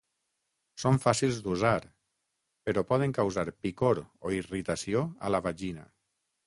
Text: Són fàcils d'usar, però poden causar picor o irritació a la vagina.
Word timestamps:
Són 0.83 0.95
fàcils 1.03 1.37
d'usar, 1.47 1.73
però 2.69 2.85
poden 2.93 3.15
causar 3.21 3.47
picor 3.67 4.03
o 4.31 4.35
irritació 4.41 5.07
a 5.29 5.35
la 5.37 5.47
vagina. 5.51 5.89